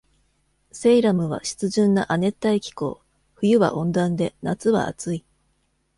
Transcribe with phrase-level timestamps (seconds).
[0.71, 3.01] セイラムは湿潤な亜熱帯気候。
[3.35, 5.23] 冬は温暖で、夏は暑い。